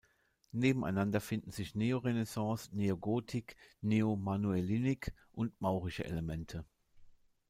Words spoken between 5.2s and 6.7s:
und maurische Elemente.